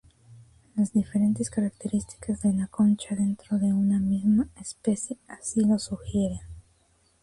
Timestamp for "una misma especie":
3.71-5.19